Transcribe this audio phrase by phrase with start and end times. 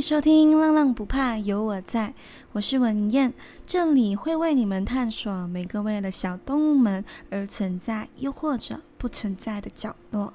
[0.00, 2.08] 收听《浪浪不怕有我在》，
[2.52, 3.32] 我是文燕，
[3.66, 10.32] 这里会为你们探索每个为了小动物们而存在，又或者不存在的角落。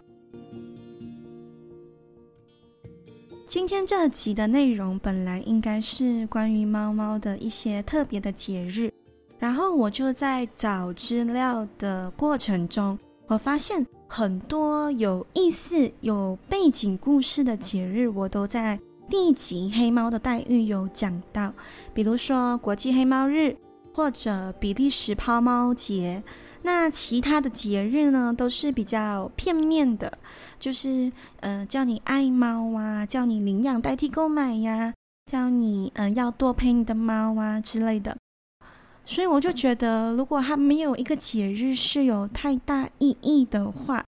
[3.48, 8.92] 今天这集的内容本来应该是关于猫猫的一些特别的节日，
[9.40, 18.80] 然后我就在找资料的过程中，我发现很多有意思、有背景故事的节日，我都在。
[19.08, 21.54] 第一集黑猫的待遇有讲到，
[21.94, 23.56] 比如说国际黑猫日
[23.94, 26.24] 或者比利时抛猫节。
[26.64, 30.18] 那其他的节日呢，都是比较片面的，
[30.60, 34.92] 就是呃叫你爱猫啊，叫你领养代替购买呀，
[35.32, 38.18] 叫你呃要多陪你的猫啊之类的。
[39.06, 44.04] 所以我就觉得，如果它没有一个节日是有太大意义的话。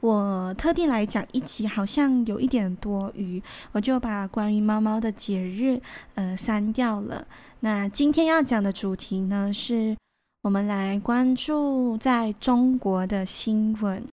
[0.00, 5.80] 我特地来讲一集，好像有一点多余，我就把关于猫猫的节日，
[6.14, 7.26] 呃，删掉了。
[7.60, 9.96] 那今天要讲的主题呢，是
[10.42, 14.06] 我们来关注在中国的新闻。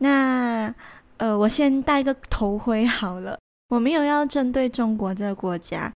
[0.00, 0.74] 那，
[1.16, 3.38] 呃，我先戴个头盔好了，
[3.70, 5.90] 我没有要针对中国这个国家。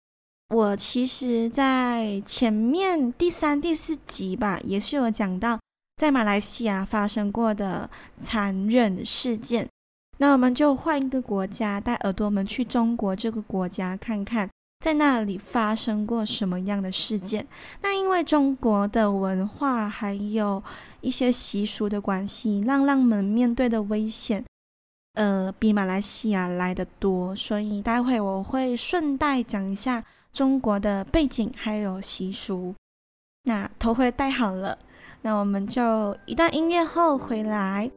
[0.54, 5.60] 我其实，在前面第三、第四集吧，也是有讲到。
[5.98, 7.90] 在马来西亚发生过的
[8.22, 9.68] 残忍事件，
[10.20, 14.48] 那我们就换一个国家，带耳朵们去中国这个国家看看，
[14.80, 17.48] 在那里发生过什么样的事件。
[17.82, 20.64] 那因为中国的文化还有
[21.02, 24.46] 一些习俗的关系，浪浪们面对的危险，
[25.16, 32.76] 呃，比马来西亚来得多，所以待会我会顺带讲一下中国的背景还有习俗。
[33.46, 34.78] 那头盔戴好了。
[35.28, 37.92] 那我们就一段音乐后回来，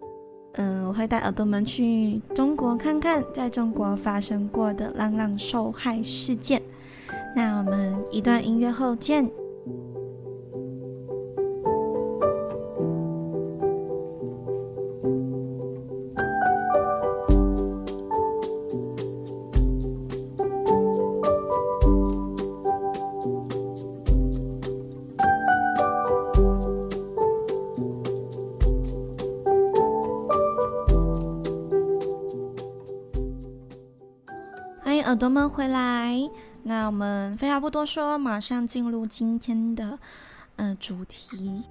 [0.54, 6.60] 嗯，我会带耳朵们去中国看看，在中国发生过的浪浪受害事件。
[7.36, 9.30] 那我们一段音乐后见。
[35.30, 36.28] 我们回来，
[36.64, 39.96] 那我们废话不多说，马上进入今天的
[40.56, 41.62] 呃主题。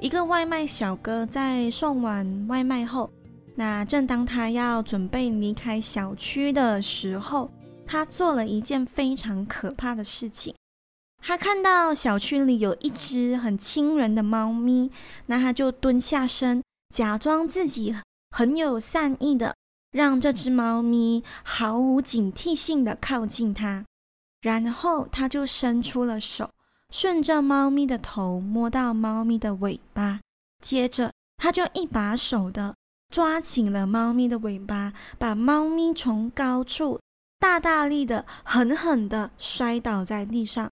[0.00, 3.08] 一个外卖小哥在送完外卖后，
[3.54, 7.48] 那正当他要准备离开小区的时候，
[7.86, 10.52] 他做了一件非常可怕的事情。
[11.22, 14.90] 他看到小区里有一只很亲人的猫咪，
[15.26, 16.60] 那他就蹲下身，
[16.92, 17.94] 假装自己
[18.36, 19.54] 很有善意的。
[19.90, 23.84] 让这只猫咪毫无警惕性的靠近它，
[24.42, 26.50] 然后他就伸出了手，
[26.90, 30.20] 顺着猫咪的头摸到猫咪的尾巴，
[30.62, 32.74] 接着他就一把手的
[33.10, 37.00] 抓紧了猫咪的尾巴，把猫咪从高处
[37.38, 40.70] 大大力的、狠狠的摔倒在地上。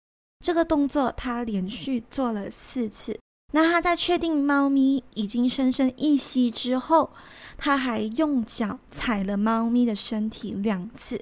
[0.45, 3.19] 这个动作他连续做了四次。
[3.51, 7.09] 那他在确定猫咪已经深深一吸之后，
[7.57, 11.19] 他还用脚踩了猫咪的身体两次。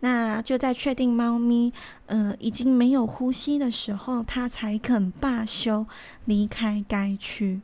[0.00, 1.72] 那就在确定猫咪
[2.06, 5.86] 呃已经没有呼吸的时候，他才肯罢休
[6.24, 7.62] 离开该区。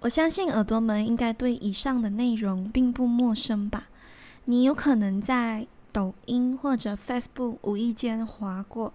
[0.00, 3.88] 我相信耳朵们应该对以上的内容并不陌生吧？
[4.44, 8.94] 你有可能在抖音或者 Facebook 无意间滑过，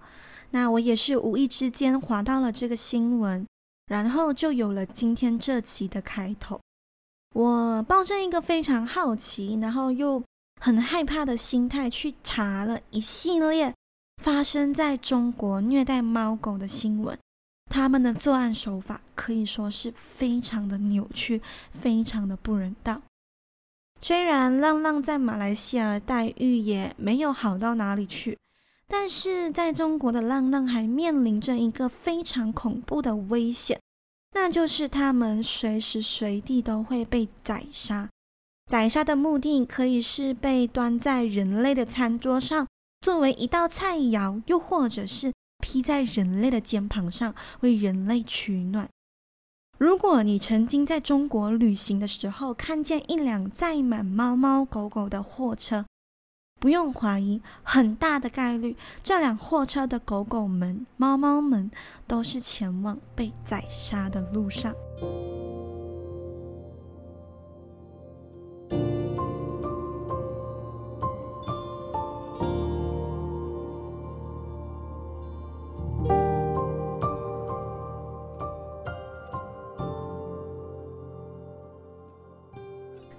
[0.51, 3.45] 那我也是无意之间滑到了这个新闻。
[3.91, 6.61] 然后就有了今天这期的开头。
[7.35, 10.23] 我抱着一个非常好奇，然后又
[10.61, 13.73] 很害怕的心态去查了一系列
[14.23, 17.19] 发生在中国虐待猫狗的新闻。
[17.69, 21.41] 他们的作案手法可以说是非常的扭曲，
[21.71, 23.01] 非常的不人道。
[23.99, 28.37] 虽然浪浪在马来西亚的待遇也没有好到哪里去。
[28.93, 33.79] 但是在中国的浪浪还面临着一个非常恐怖的危险，
[34.35, 38.09] 那就是他们随时随地都会被宰杀。
[38.69, 42.67] 宰杀的目的可以是被端在人类的餐桌上
[42.99, 45.31] 作为一道菜肴，又或者是
[45.63, 48.89] 披在人类的肩膀上为人类取暖。
[49.77, 55.85] 如果你曾经在中国旅行的时候看见一辆载满猫猫狗狗的货车，
[56.61, 61.71] 不用怀疑很大的概率这辆货车的狗狗们猫猫们
[62.05, 64.75] 都是前往被宰杀的路上。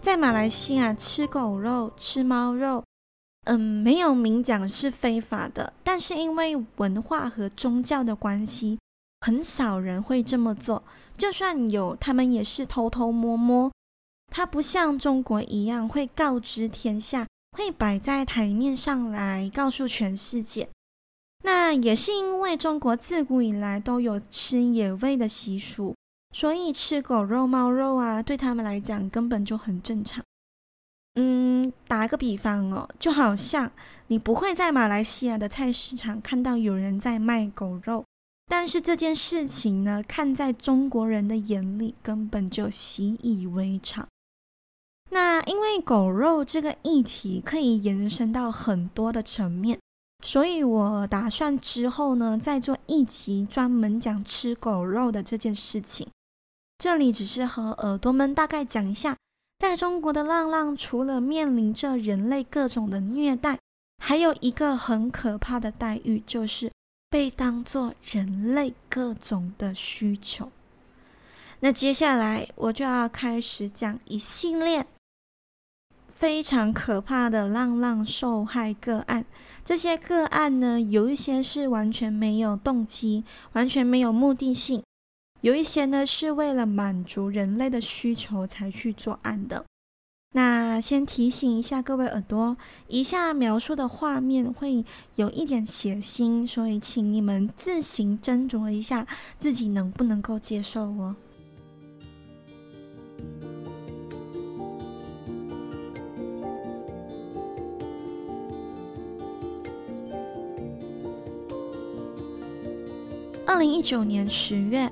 [0.00, 2.84] 在马来西亚吃狗肉吃猫肉
[3.44, 8.78] 嗯，没有明讲是非法的，但是因为文化和宗教的关系，
[9.20, 10.84] 很少人会这么做。
[11.16, 13.72] 就算有，他们也是偷偷摸摸。
[14.30, 20.68] 它不像中国一样会告知天下，会摆在台面上来告诉全世界。
[21.44, 25.94] 那也是因为中国自古以来都有吃野味的习俗。
[26.34, 30.24] 所以吃狗肉、猫肉啊，对他们来讲根本就很正常。
[31.14, 33.70] 嗯，打个比方哦，就好像
[34.06, 38.04] 你不会在马来西亚的菜市场看到有人在卖狗肉，
[38.46, 44.06] 但是这件事情呢，看在中国人的眼里，根本就习以为常。
[45.10, 49.78] 那因为狗肉这个议题可以延伸到很多的层面，
[50.24, 56.08] 所以我打算之后呢，再做一集专门讲吃狗肉的这件事情。
[56.78, 59.14] 这里只是和耳朵们大概讲一下，
[59.62, 63.56] 在中国的浪浪除了面临着人类各种的虐待，
[64.02, 66.68] 还有一个很可怕的待遇，就是
[67.08, 70.50] 被当作人类各种的需求。
[71.60, 74.84] 那接下来我就要开始讲一系列
[76.08, 79.24] 非常可怕的浪浪受害个案。
[79.64, 83.22] 这些个案呢，有一些是完全没有动机，
[83.52, 84.82] 完全没有目的性。
[85.42, 89.64] 有一些呢，是为了满足人类的需求才去作案的。
[90.34, 92.56] 那先提醒一下各位耳朵，
[92.86, 94.84] 以下描述的画面会
[95.16, 99.04] 有一点血腥，所以请你们自行斟酌一下
[99.36, 101.16] 自己能不能够接受哦。
[113.44, 114.88] 二零一九年十月。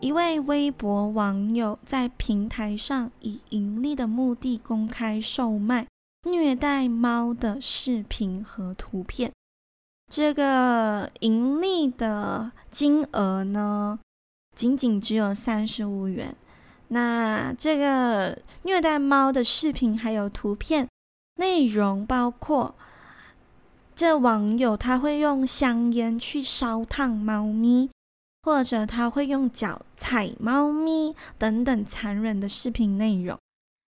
[0.00, 5.86] 一位微博网友在平台上以盈利的目的公开售卖
[6.24, 9.32] 虐待猫的视频和图片。
[10.12, 13.98] 这个盈利的金额呢，
[14.54, 16.36] 仅仅只有三十五元。
[16.88, 20.86] 那这个虐待猫的视频还有图片
[21.36, 22.74] 内容包括，
[23.96, 27.88] 这网友他会用香烟去烧烫猫咪。
[28.46, 33.36] 或者他会用脚踩猫咪等等残忍的视频内容，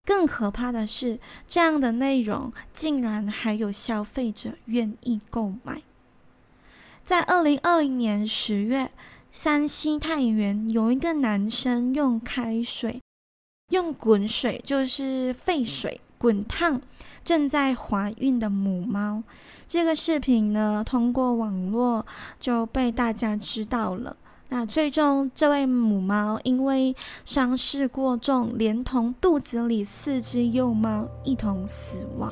[0.05, 5.81] 更可怕的是，这样的内容竟然还有消费者愿意购买。
[7.03, 8.91] 在二零二零年十月，
[9.31, 13.01] 山西太原有一个男生用开水、
[13.71, 16.79] 用滚水，就是沸水滚烫
[17.23, 19.23] 正在怀孕的母猫。
[19.67, 22.05] 这个视频呢，通过网络
[22.39, 24.15] 就被大家知道了。
[24.55, 26.95] 那最终，这位母猫因为
[27.25, 32.31] 伤势过重，连同肚子里四只幼猫一同死亡。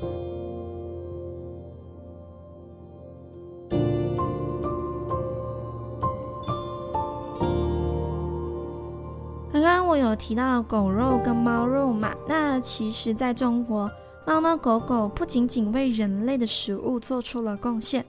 [9.51, 13.89] 刚刚我有提到狗肉跟猫肉嘛，那其实在中国，
[14.27, 18.05] 猫猫狗狗不仅仅为人类的食物做出了贡献，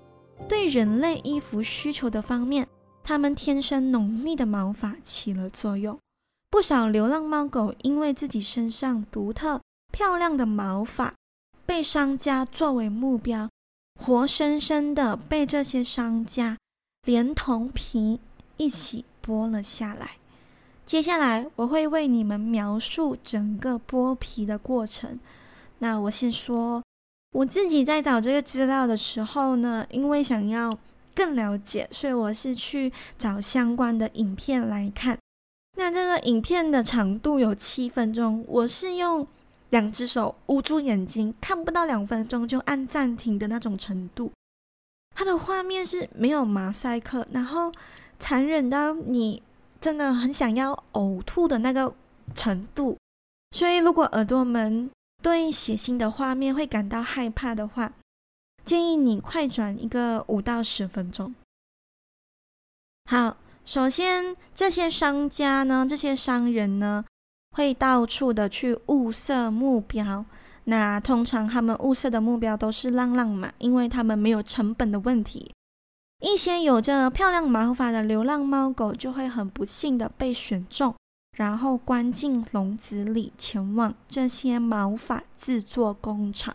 [0.47, 2.69] 对人类衣服需求的方面。
[3.05, 5.99] 它们天生浓密的毛发起了作用，
[6.49, 11.13] 不少流浪猫狗因为自己身上独特漂亮的毛发，
[11.67, 13.51] 被商家作为目标，
[14.01, 16.57] 活生生的被这些商家
[17.05, 18.21] 连同皮
[18.57, 20.13] 一起剥了下来。
[20.87, 25.19] 接下来我会为你们描述整个剥皮的过程。
[25.81, 26.83] 那我先说，
[27.33, 30.79] 我自己在找这个资料的时候呢，因为想要。
[31.15, 35.19] 更了解，所以我是去找相关的影片来看。
[35.77, 39.27] 那这个影片的长度有七分钟，我是用
[39.71, 44.31] 两只手捂住眼睛，看不到两分钟就按暂停的那种程度。
[45.15, 47.73] 它的画面是没有马赛克，然后
[48.19, 49.43] 残忍到你
[49.81, 51.95] 真的很想要呕吐的那个
[52.35, 52.97] 程度。
[53.51, 54.91] 所以，如果耳朵们
[55.23, 57.93] 对血腥的画面会感到害怕的话，
[58.65, 61.35] 建议你快转一个五到十分钟。
[63.11, 67.05] 好，首先这些商家呢，这些商人呢，
[67.57, 70.25] 会到处的去物色目标。
[70.65, 75.51] 那通常他们物色的目标都是浪浪嘛，因为他们没有成本的问题。
[76.21, 80.95] 一些有着漂亮毛发的流浪猫狗就会很不幸的被选中，
[81.37, 86.55] 然后关进笼子里，前往这些毛发制作工厂。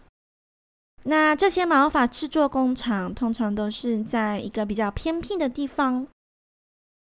[1.09, 6.05] 那这些毛发制作工厂通常都是在一个比较偏僻的地方，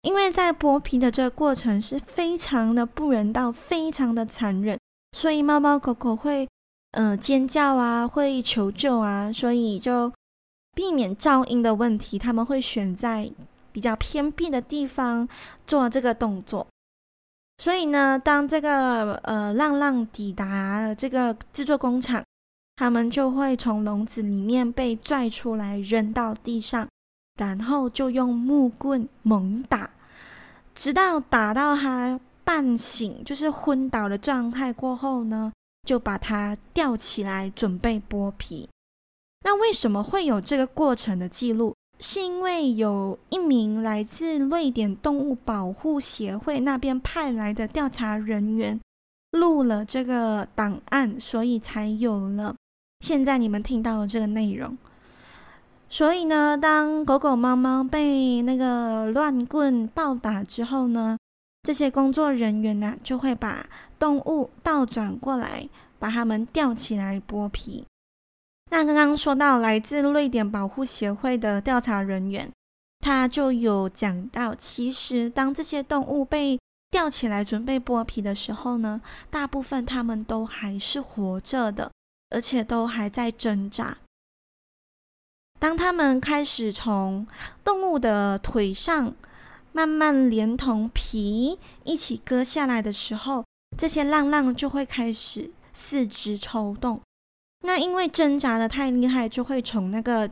[0.02, 4.78] 因为在剥皮的这个过程是非常的不人道、非常的残忍，
[5.11, 6.49] 所以猫猫狗狗会
[6.92, 10.12] 呃尖叫啊，会求救啊，所以就
[10.73, 13.28] 避免噪音的问题，他们会选在
[13.73, 15.28] 比较偏僻的地方
[15.66, 16.64] 做这个动作。
[17.59, 22.25] 所以呢，当这个呃浪浪抵达这个制作工厂，
[22.80, 26.88] 他们就会从笼子里面被拽出来，扔到地上，
[27.38, 29.90] 然后就用木棍猛打，
[30.75, 35.52] 直到打到他半醒，就是昏倒的状态过后呢，
[35.87, 38.66] 就把它吊起来，准备剥皮。
[39.44, 41.75] 那为什么会有这个过程的记录？
[41.99, 48.80] 是因为有一名来自瑞典动物保护协会那边派来的调查人员
[49.32, 52.56] 录了这个档案，所以才有了
[53.00, 54.76] 现在你们听到的这个内容。
[55.88, 61.19] 所以呢，当狗狗、猫猫被那个乱棍暴打之后呢，
[61.62, 63.66] 这些工作人员呢就会把
[63.99, 67.85] 动物倒转过来，把它们吊起来剥皮。
[68.71, 72.49] 那刚刚说到来自瑞典保护协会的调查人员，
[73.00, 76.57] 他就有讲到，其实当这些动物被
[76.88, 81.90] 吊起来准备剥皮的时候呢，大部分他们都还是活着的，
[82.30, 83.99] 而且都还在挣扎。
[85.58, 87.26] 当他们开始从
[87.62, 89.14] 动物的腿上
[89.72, 93.44] 慢慢连同皮一起割下来的时候，
[93.76, 97.00] 这些浪浪就会开始四肢抽动。
[97.62, 100.30] 那因为挣扎得太厉害，就会从那个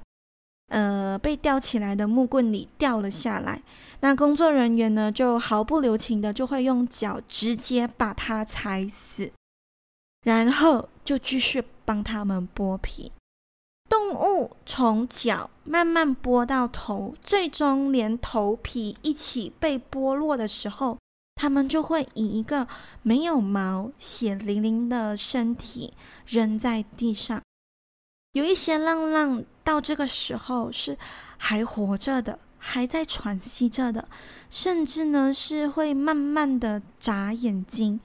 [0.68, 3.62] 呃被吊起来的木棍里掉了下来。
[4.00, 9.30] 那工作人员呢，就毫不留情的就会用脚直接把它踩死，
[10.22, 13.10] 然后就继续帮他们剥皮。
[13.88, 20.98] 动物从脚慢慢剥到头，最终连头皮一起被剥落的时候。
[21.34, 22.68] 他们就会以一个
[23.00, 25.94] 没有毛、血淋淋的身体
[26.26, 27.40] 扔在地上。
[28.32, 30.98] 有一些浪浪到这个时候是
[31.38, 34.06] 还活着的，还在喘息着的，
[34.50, 37.98] 甚至呢是会慢慢的眨眼睛。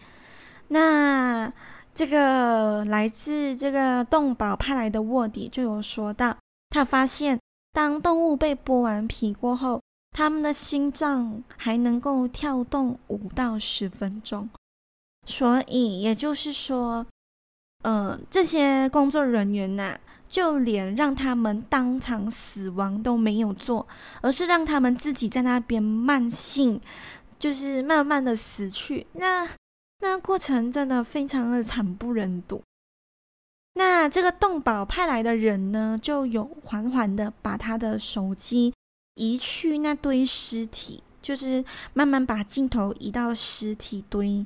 [0.69, 1.51] 那
[1.95, 6.35] 这个来自这个动保派来的卧底就有说到，
[6.69, 7.39] 他发现
[7.71, 9.81] 当动物被剥完皮过后。
[10.15, 14.47] 他们的心脏还能够跳动五到十分钟，
[15.25, 17.03] 所以也就是说，
[17.81, 23.87] 呃，这些工作人员呐、啊，就连让他们当场死亡都没有做，
[24.21, 26.79] 而是让他们自己在那边慢性，
[27.39, 29.07] 就是慢慢的死去。
[29.13, 29.49] 那
[30.03, 32.61] 那过程真的非常的惨不忍睹。
[33.75, 38.73] 那这个动保派来的人呢，就有缓缓的把他的手机。
[39.15, 44.43] 移去那堆尸体，就是慢慢把镜头移到尸体堆，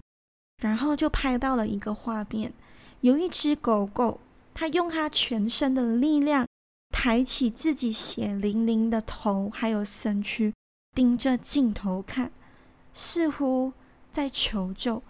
[0.61, 2.51] 然后就拍到了一个画面，
[2.99, 4.19] 有一只狗狗，
[4.53, 6.45] 它用它全身的力量
[6.89, 10.53] 抬起自己血淋淋的头，还有身躯，
[10.93, 12.29] 盯着镜头看，
[12.91, 13.71] 似乎
[14.11, 15.01] 在求救，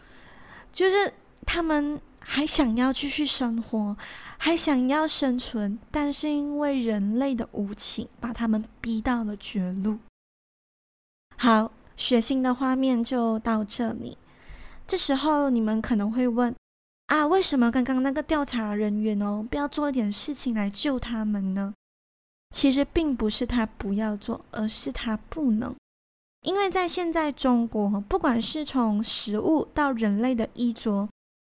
[0.71, 1.13] 就是
[1.45, 1.99] 他们。
[2.29, 3.95] 还想要继续生活，
[4.37, 9.99] 还想要生存，但是因为人类的无情，把他们逼到了绝路。
[11.37, 14.17] 好，血腥的画面就到这里。
[14.85, 16.53] 这时候你们可能会问：
[17.05, 21.73] 啊，为什么刚刚那个调查人员哦，不要做一点事情来救他们呢？
[22.53, 25.73] 其实并不是他不要做，而是他不能。
[26.47, 31.09] 因为在现在中国，不管是从食物到人类的衣着。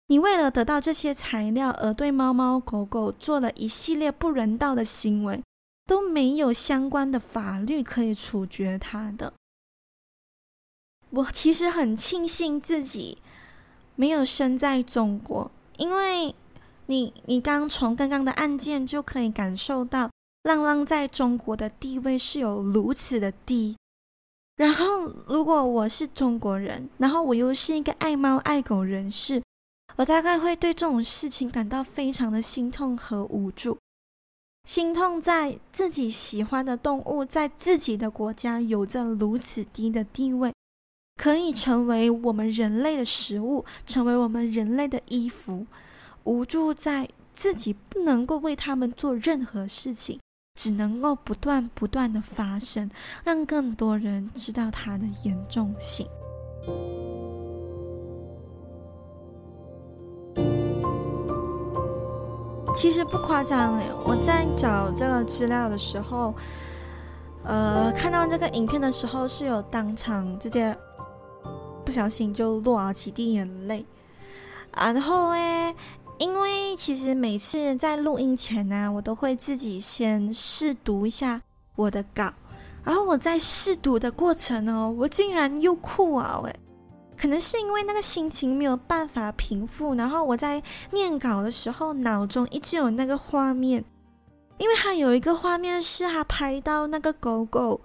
[0.08, 5.44] 你为了得到这些材料而对猫猫狗狗做了一系列不人道的行为，
[5.86, 9.34] 都没有相关的法律可以处决它的。
[11.10, 13.17] 我其实很庆幸自己
[13.98, 16.34] 没有生在中国，因为
[16.86, 20.10] 你你刚从刚刚的案件就可以感受到
[20.44, 23.75] 浪浪在中国的地位是有如此的低。
[24.58, 29.42] 然后，如果我是中国人，然后我又是一个爱猫爱狗人士。
[29.96, 33.78] 我大概会对这种事情感到非常的心痛和无助，
[34.68, 40.54] 心痛在自己喜欢的动物在自己的国家有着如此低的地位，
[41.16, 45.66] 可以成为我们人类的食物，成为我们人类的衣服，
[46.26, 50.20] 无助在自己不能够为他们做任何事情，
[50.58, 52.90] 只能够不断不断的发生，
[53.24, 56.06] 让更多人知道它的严重性。
[62.76, 66.34] 其实不夸张，我在找这个资料的时候，
[67.44, 70.76] 呃，看到这个影片的时候是有当场直接
[71.86, 73.86] 不小心就落了几滴眼泪。
[74.76, 75.76] 然后诶，
[76.20, 81.42] 因为其实每次在录音前呢、我都会自己先试读一下
[81.76, 82.34] 我的稿，
[82.84, 86.40] 然后我在试读的过程呢，我竟然又哭啊！
[86.44, 86.56] 喂，
[87.16, 93.86] 可能是因为那个心情没有办法平复，然后我在念稿的时候，脑中一直有那个画面，
[94.58, 97.80] 因为他有一个画面是他拍到那个狗狗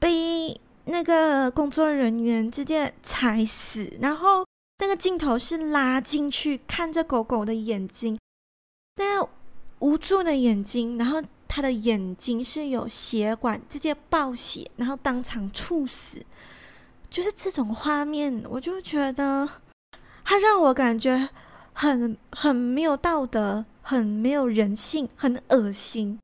[0.00, 4.44] 被那个工作人员直接踩死，然后。
[4.78, 8.18] 那个镜头是拉进去看着狗狗的眼睛，
[8.96, 9.28] 那个
[9.80, 16.24] 无助的眼睛，然后他的眼睛是有血管直接爆血，然后当场猝死，
[17.10, 19.48] 就是这种画面，我就觉得
[20.24, 21.28] 它让我感觉
[21.72, 26.18] 很很没有道德，很没有人性，很恶心。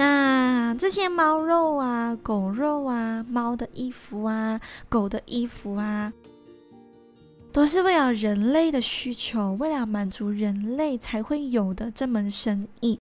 [0.00, 6.10] 那这些猫肉啊、狗肉啊、猫的衣服啊、狗的衣服啊，
[7.52, 12.98] 都是为了人类的需求，为了满足人类才会有的这门生意。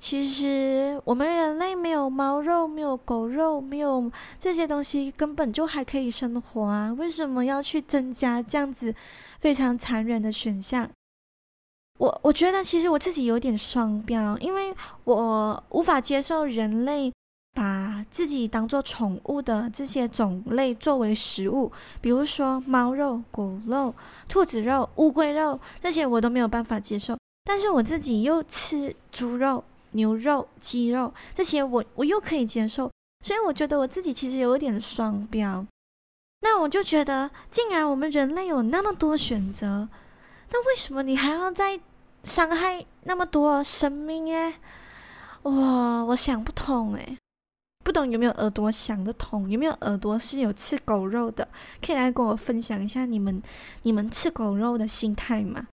[0.00, 4.08] 其实我们人类没有猫肉、没有狗肉、没有
[4.38, 6.92] 这些东西，根本就还可以生活啊！
[6.92, 8.94] 为什么要去增加这样子
[9.40, 10.88] 非常残忍的选项？
[12.00, 17.12] 我我觉得其实我自己有点双标，因为我无法接受人类
[17.52, 23.94] 把自己当做宠物的这些种类作为食物，比如说猫肉、狗肉、
[24.30, 27.18] 兔子肉、乌龟肉这些我都没有办法接受。
[27.44, 32.90] 但是我自己又吃猪肉、牛肉、鸡肉这些我我又可以接受，
[33.26, 35.66] 所以我觉得我自己其实有点双标。
[36.40, 39.86] 那我就觉得，既然我们人类有那么多选择，
[40.50, 41.78] 那为什么你还要在
[42.22, 44.54] 伤害那么多生命哎，
[45.42, 47.16] 哇，我想不通哎，
[47.82, 49.48] 不懂有没有耳朵想得通？
[49.48, 51.48] 有没有耳朵是有吃狗肉的？
[51.84, 53.42] 可以来跟我分享一下你们
[53.82, 55.66] 你们吃狗肉的心态吗？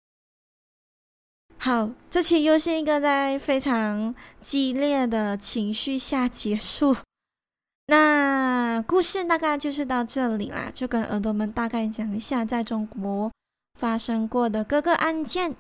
[1.59, 6.97] 好，这期又是一个在非常激烈的情绪下结束。
[7.89, 13.33] 那故事大概就是到这里啦，就跟耳朵们大概讲一下在中国
[13.79, 15.57] 发生过的各个案件。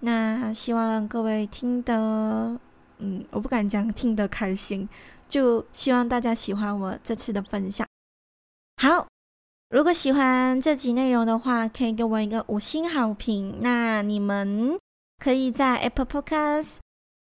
[0.00, 2.58] 那希望各位听得，
[2.98, 4.88] 嗯，我不敢讲听得开心，
[5.28, 7.86] 就希望大家喜欢我这次的分享。
[8.80, 9.06] 好，
[9.68, 13.58] 如果喜欢这集内容的话，可以给我一个五星好评。
[13.60, 14.78] 那你们
[15.18, 16.78] 可以在 Apple Podcast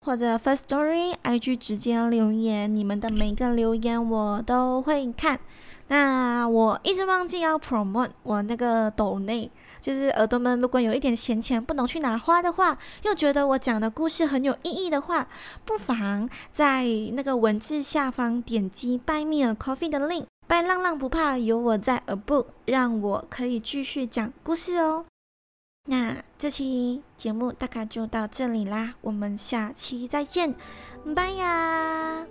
[0.04, 5.38] 或者 First Story IG 直接留言，你们的每个留言我都会看。
[5.88, 9.50] 那我一直忘记要 promote 我那个抖内。
[9.80, 15.28] 就是耳朵们，如果有一点闲钱不能去哪花的话，又觉得我讲的故事很有意义的话，
[15.66, 20.24] 不妨在那个文字下方点击 Buy Me a Coffee 的 link。
[20.46, 25.04] 拜浪浪不怕，有我在 A Book，让我可以继续讲故事哦。
[25.86, 30.54] 那这期节目大概就到这里啦，我们下期再见，
[31.14, 32.26] 拜呀。